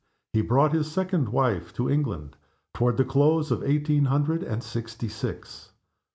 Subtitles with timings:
[0.33, 2.35] He brought his second wife to England
[2.73, 5.73] toward the close of eighteen hundred and sixty six.